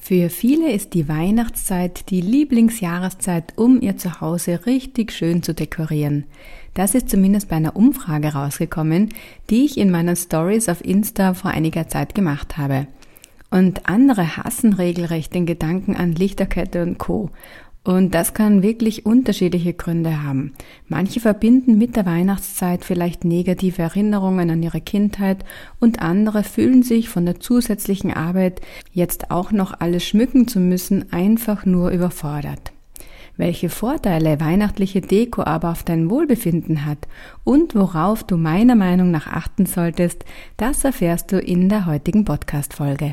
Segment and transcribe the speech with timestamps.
[0.00, 6.24] Für viele ist die Weihnachtszeit die Lieblingsjahreszeit, um ihr Zuhause richtig schön zu dekorieren.
[6.74, 9.08] Das ist zumindest bei einer Umfrage rausgekommen,
[9.48, 12.86] die ich in meinen Stories auf Insta vor einiger Zeit gemacht habe.
[13.50, 17.30] Und andere hassen regelrecht den Gedanken an Lichterkette und Co.
[17.86, 20.54] Und das kann wirklich unterschiedliche Gründe haben.
[20.88, 25.44] Manche verbinden mit der Weihnachtszeit vielleicht negative Erinnerungen an ihre Kindheit
[25.78, 28.60] und andere fühlen sich von der zusätzlichen Arbeit,
[28.90, 32.72] jetzt auch noch alles schmücken zu müssen, einfach nur überfordert.
[33.36, 37.06] Welche Vorteile weihnachtliche Deko aber auf dein Wohlbefinden hat
[37.44, 40.24] und worauf du meiner Meinung nach achten solltest,
[40.56, 43.12] das erfährst du in der heutigen Podcast-Folge.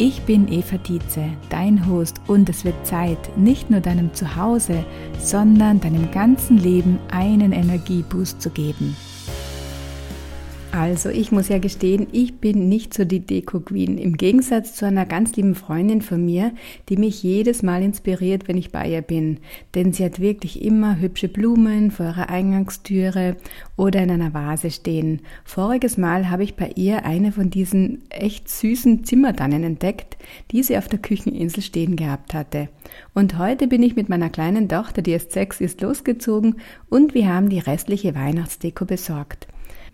[0.00, 4.84] Ich bin Eva Dietze, dein Host und es wird Zeit, nicht nur deinem Zuhause,
[5.18, 8.96] sondern deinem ganzen Leben einen Energieboost zu geben.
[10.70, 13.96] Also, ich muss ja gestehen, ich bin nicht so die Deko-Queen.
[13.96, 16.52] Im Gegensatz zu einer ganz lieben Freundin von mir,
[16.90, 19.38] die mich jedes Mal inspiriert, wenn ich bei ihr bin.
[19.74, 23.36] Denn sie hat wirklich immer hübsche Blumen vor ihrer Eingangstüre
[23.76, 25.22] oder in einer Vase stehen.
[25.42, 30.18] Voriges Mal habe ich bei ihr eine von diesen echt süßen Zimmerdannen entdeckt,
[30.50, 32.68] die sie auf der Kücheninsel stehen gehabt hatte.
[33.14, 36.56] Und heute bin ich mit meiner kleinen Tochter, die erst sechs ist, losgezogen
[36.90, 39.48] und wir haben die restliche Weihnachtsdeko besorgt.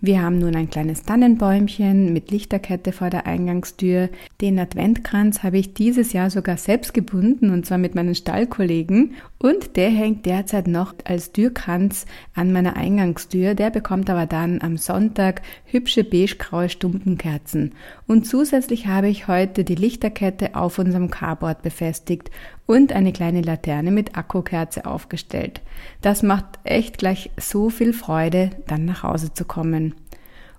[0.06, 4.10] Wir haben nun ein kleines Tannenbäumchen mit Lichterkette vor der Eingangstür.
[4.42, 9.76] Den Adventkranz habe ich dieses Jahr sogar selbst gebunden und zwar mit meinen Stallkollegen und
[9.76, 13.54] der hängt derzeit noch als Türkranz an meiner Eingangstür.
[13.54, 17.72] Der bekommt aber dann am Sonntag hübsche beigegraue Stumpenkerzen.
[18.06, 22.30] Und zusätzlich habe ich heute die Lichterkette auf unserem Carboard befestigt
[22.66, 25.60] und eine kleine Laterne mit Akkukerze aufgestellt.
[26.00, 29.94] Das macht echt gleich so viel Freude, dann nach Hause zu kommen.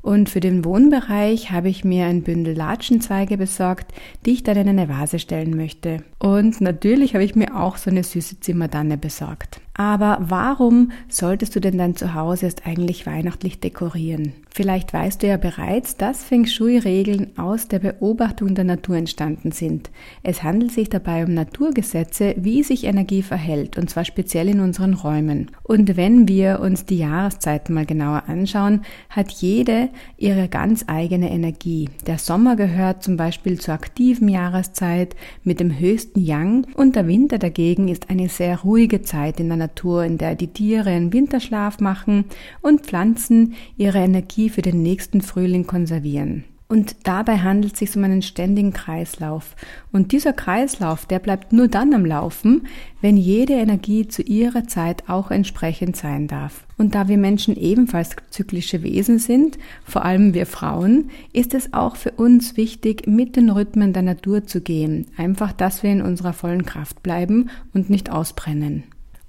[0.02, 3.92] Und für den Wohnbereich habe ich mir ein Bündel Latschenzweige besorgt,
[4.24, 6.04] die ich dann in eine Vase stellen möchte.
[6.20, 9.62] Und natürlich habe ich mir auch so eine süße Zimmerdanne besorgt.
[9.78, 14.31] Aber warum solltest du denn dein Zuhause erst eigentlich weihnachtlich dekorieren?
[14.50, 19.91] Vielleicht weißt du ja bereits, dass Feng Shui-Regeln aus der Beobachtung der Natur entstanden sind.
[20.24, 24.94] Es handelt sich dabei um Naturgesetze, wie sich Energie verhält, und zwar speziell in unseren
[24.94, 25.52] Räumen.
[25.64, 31.90] Und wenn wir uns die Jahreszeiten mal genauer anschauen, hat jede ihre ganz eigene Energie.
[32.08, 37.40] Der Sommer gehört zum Beispiel zur aktiven Jahreszeit mit dem höchsten Yang und der Winter
[37.40, 41.80] dagegen ist eine sehr ruhige Zeit in der Natur, in der die Tiere einen Winterschlaf
[41.80, 42.26] machen
[42.62, 46.46] und Pflanzen ihre Energie für den nächsten Frühling konservieren.
[46.68, 49.56] Und dabei handelt es sich um einen ständigen Kreislauf.
[49.92, 52.66] Und dieser Kreislauf, der bleibt nur dann am Laufen,
[53.02, 56.66] wenn jede Energie zu ihrer Zeit auch entsprechend sein darf.
[56.76, 61.96] Und da wir Menschen ebenfalls zyklische Wesen sind, vor allem wir Frauen, ist es auch
[61.96, 65.06] für uns wichtig, mit den Rhythmen der Natur zu gehen.
[65.18, 68.84] Einfach, dass wir in unserer vollen Kraft bleiben und nicht ausbrennen.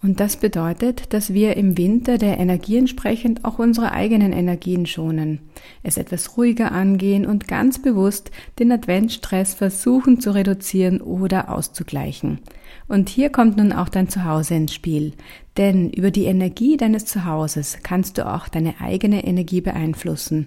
[0.07, 5.41] Und das bedeutet, dass wir im Winter der Energie entsprechend auch unsere eigenen Energien schonen,
[5.83, 8.31] es etwas ruhiger angehen und ganz bewusst
[8.61, 12.39] den Adventstress versuchen zu reduzieren oder auszugleichen.
[12.87, 15.13] Und hier kommt nun auch dein Zuhause ins Spiel,
[15.57, 20.47] denn über die Energie deines Zuhauses kannst du auch deine eigene Energie beeinflussen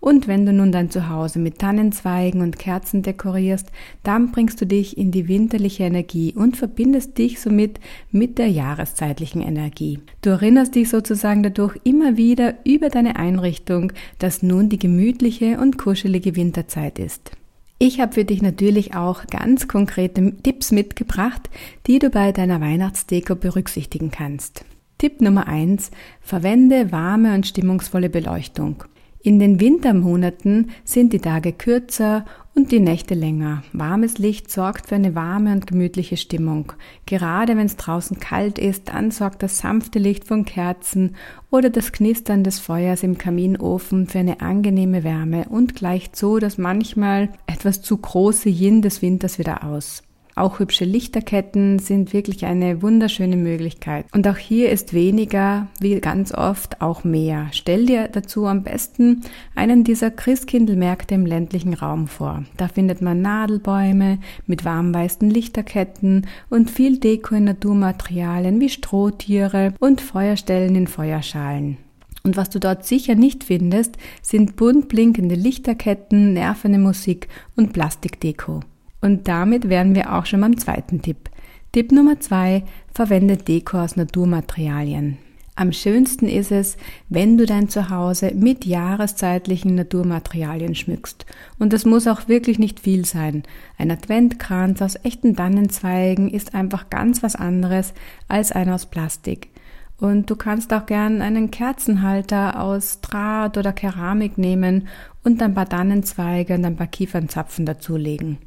[0.00, 3.70] und wenn du nun dein Zuhause mit Tannenzweigen und Kerzen dekorierst,
[4.02, 9.42] dann bringst du dich in die winterliche Energie und verbindest dich somit mit der jahreszeitlichen
[9.42, 9.98] Energie.
[10.22, 15.78] Du erinnerst dich sozusagen dadurch immer wieder über deine Einrichtung, dass nun die gemütliche und
[15.78, 17.32] kuschelige Winterzeit ist.
[17.80, 21.48] Ich habe für dich natürlich auch ganz konkrete Tipps mitgebracht,
[21.86, 24.64] die du bei deiner Weihnachtsdeko berücksichtigen kannst.
[24.98, 28.82] Tipp Nummer eins: Verwende warme und stimmungsvolle Beleuchtung.
[29.20, 32.24] In den Wintermonaten sind die Tage kürzer
[32.54, 33.64] und die Nächte länger.
[33.72, 36.72] Warmes Licht sorgt für eine warme und gemütliche Stimmung.
[37.06, 41.16] Gerade wenn es draußen kalt ist, dann sorgt das sanfte Licht von Kerzen
[41.50, 46.56] oder das Knistern des Feuers im Kaminofen für eine angenehme Wärme und gleicht so das
[46.56, 50.02] manchmal etwas zu große Yin des Winters wieder aus.
[50.38, 54.06] Auch hübsche Lichterketten sind wirklich eine wunderschöne Möglichkeit.
[54.12, 57.48] Und auch hier ist weniger, wie ganz oft, auch mehr.
[57.50, 59.22] Stell dir dazu am besten
[59.56, 62.44] einen dieser Christkindlmärkte im ländlichen Raum vor.
[62.56, 70.00] Da findet man Nadelbäume mit warmweißen Lichterketten und viel Deko in Naturmaterialien wie Strohtiere und
[70.00, 71.78] Feuerstellen in Feuerschalen.
[72.22, 77.26] Und was du dort sicher nicht findest, sind bunt blinkende Lichterketten, nervende Musik
[77.56, 78.60] und Plastikdeko.
[79.00, 81.30] Und damit wären wir auch schon beim zweiten Tipp.
[81.72, 85.18] Tipp Nummer zwei, verwende Deko aus Naturmaterialien.
[85.58, 86.76] Am schönsten ist es,
[87.08, 91.26] wenn du dein Zuhause mit jahreszeitlichen Naturmaterialien schmückst.
[91.58, 93.42] Und das muss auch wirklich nicht viel sein.
[93.76, 97.92] Ein Adventkranz aus echten Tannenzweigen ist einfach ganz was anderes
[98.28, 99.48] als einer aus Plastik.
[100.00, 104.86] Und du kannst auch gern einen Kerzenhalter aus Draht oder Keramik nehmen
[105.24, 108.38] und ein paar Tannenzweige und ein paar Kiefernzapfen dazulegen.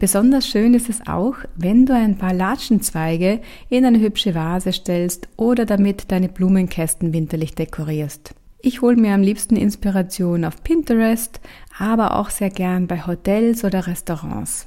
[0.00, 5.28] Besonders schön ist es auch, wenn du ein paar Latschenzweige in eine hübsche Vase stellst
[5.36, 8.34] oder damit deine Blumenkästen winterlich dekorierst.
[8.62, 11.40] Ich hole mir am liebsten Inspiration auf Pinterest,
[11.78, 14.66] aber auch sehr gern bei Hotels oder Restaurants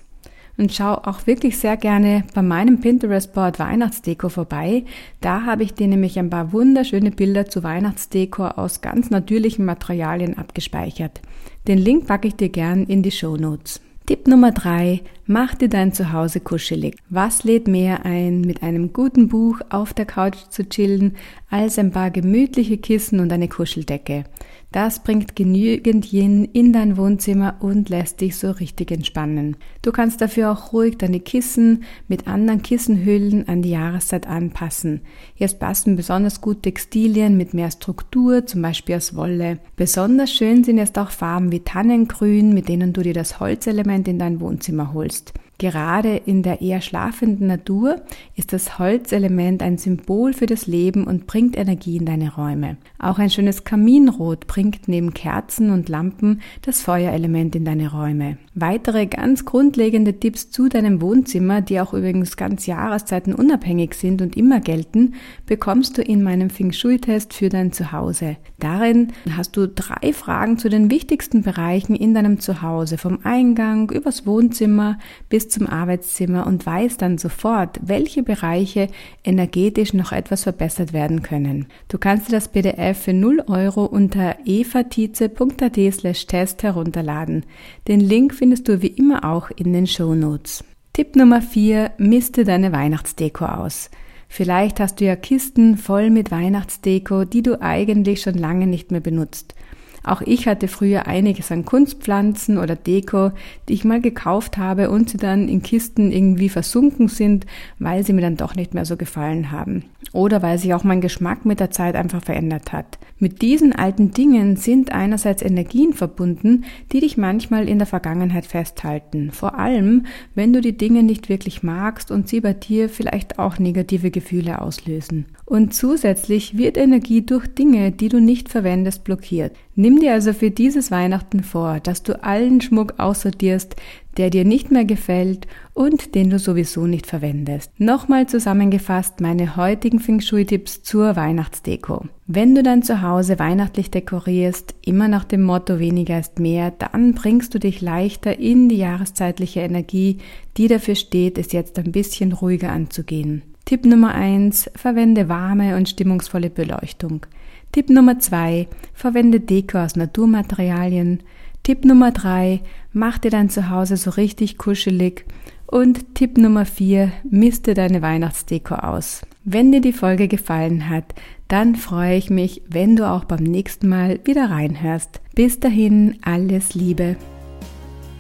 [0.58, 4.84] und schau auch wirklich sehr gerne bei meinem Pinterest-Board Weihnachtsdeko vorbei.
[5.20, 10.38] Da habe ich dir nämlich ein paar wunderschöne Bilder zu Weihnachtsdeko aus ganz natürlichen Materialien
[10.38, 11.22] abgespeichert.
[11.68, 13.82] Den Link packe ich dir gern in die Show Notes.
[14.06, 16.98] Tipp Nummer drei: Mach dir dein Zuhause kuschelig.
[17.10, 21.16] Was lädt mehr ein, mit einem guten Buch auf der Couch zu chillen,
[21.50, 24.26] als ein paar gemütliche Kissen und eine Kuscheldecke?
[24.74, 29.56] Das bringt genügend Yin in dein Wohnzimmer und lässt dich so richtig entspannen.
[29.84, 35.02] Du kannst dafür auch ruhig deine Kissen mit anderen Kissenhüllen an die Jahreszeit anpassen.
[35.36, 39.60] Jetzt passen besonders gut Textilien mit mehr Struktur, zum Beispiel aus Wolle.
[39.76, 44.18] Besonders schön sind jetzt auch Farben wie Tannengrün, mit denen du dir das Holzelement in
[44.18, 45.13] dein Wohnzimmer holst.
[45.14, 48.02] kunst Gerade in der eher schlafenden Natur
[48.36, 52.78] ist das Holzelement ein Symbol für das Leben und bringt Energie in deine Räume.
[53.00, 58.38] Auch ein schönes Kaminrot bringt neben Kerzen und Lampen das Feuerelement in deine Räume.
[58.56, 64.36] Weitere ganz grundlegende Tipps zu deinem Wohnzimmer, die auch übrigens ganz Jahreszeiten unabhängig sind und
[64.36, 65.16] immer gelten,
[65.46, 68.38] bekommst du in meinem Feng Shui-Test für dein Zuhause.
[68.60, 74.26] Darin hast du drei Fragen zu den wichtigsten Bereichen in deinem Zuhause, vom Eingang übers
[74.26, 75.00] Wohnzimmer
[75.44, 78.88] bis zum Arbeitszimmer und weiß dann sofort, welche Bereiche
[79.26, 81.66] energetisch noch etwas verbessert werden können.
[81.90, 87.46] Du kannst dir das PDF für 0 Euro unter evatize.at slash test herunterladen.
[87.90, 90.64] Den Link findest du wie immer auch in den Show Notes.
[90.94, 91.92] Tipp Nummer 4.
[91.98, 93.90] Miste deine Weihnachtsdeko aus.
[94.30, 99.02] Vielleicht hast du ja Kisten voll mit Weihnachtsdeko, die du eigentlich schon lange nicht mehr
[99.02, 99.56] benutzt.
[100.04, 103.32] Auch ich hatte früher einiges an Kunstpflanzen oder Deko,
[103.68, 107.46] die ich mal gekauft habe und sie dann in Kisten irgendwie versunken sind,
[107.80, 109.86] weil sie mir dann doch nicht mehr so gefallen haben.
[110.12, 113.00] Oder weil sich auch mein Geschmack mit der Zeit einfach verändert hat.
[113.18, 119.32] Mit diesen alten Dingen sind einerseits Energien verbunden, die dich manchmal in der Vergangenheit festhalten.
[119.32, 123.58] Vor allem, wenn du die Dinge nicht wirklich magst und sie bei dir vielleicht auch
[123.58, 125.26] negative Gefühle auslösen.
[125.46, 129.56] Und zusätzlich wird Energie durch Dinge, die du nicht verwendest, blockiert.
[129.76, 133.76] Nimm dir also für dieses Weihnachten vor, dass du allen Schmuck aussortierst,
[134.18, 137.72] der dir nicht mehr gefällt und den du sowieso nicht verwendest.
[137.80, 142.06] Nochmal zusammengefasst meine heutigen Feng Shui-Tipps zur Weihnachtsdeko.
[142.28, 147.56] Wenn du dein Zuhause weihnachtlich dekorierst, immer nach dem Motto weniger ist mehr, dann bringst
[147.56, 150.20] du dich leichter in die jahreszeitliche Energie,
[150.56, 153.42] die dafür steht, es jetzt ein bisschen ruhiger anzugehen.
[153.66, 157.26] Tipp Nummer eins: Verwende warme und stimmungsvolle Beleuchtung.
[157.74, 161.24] Tipp Nummer zwei, verwende Deko aus Naturmaterialien.
[161.64, 162.62] Tipp Nummer drei,
[162.92, 165.26] mach dir dein Zuhause so richtig kuschelig.
[165.66, 169.24] Und Tipp Nummer vier, miste deine Weihnachtsdeko aus.
[169.44, 171.16] Wenn dir die Folge gefallen hat,
[171.48, 175.20] dann freue ich mich, wenn du auch beim nächsten Mal wieder reinhörst.
[175.34, 177.16] Bis dahin, alles Liebe.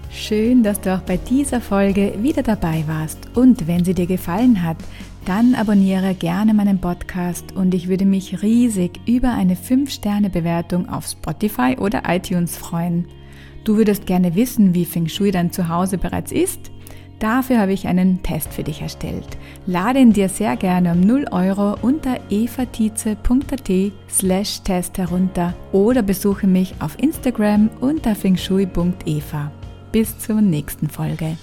[0.09, 3.19] Schön, dass du auch bei dieser Folge wieder dabei warst.
[3.35, 4.77] Und wenn sie dir gefallen hat,
[5.25, 11.77] dann abonniere gerne meinen Podcast und ich würde mich riesig über eine 5-Sterne-Bewertung auf Spotify
[11.79, 13.05] oder iTunes freuen.
[13.63, 16.71] Du würdest gerne wissen, wie Feng Shui dein Zuhause bereits ist?
[17.19, 19.37] Dafür habe ich einen Test für dich erstellt.
[19.65, 23.71] Lade ihn dir sehr gerne um 0 Euro unter evatize.at
[24.09, 29.51] slash Test herunter oder besuche mich auf Instagram unter fengshui.eva.
[29.93, 31.37] Bis zur nächsten Folge.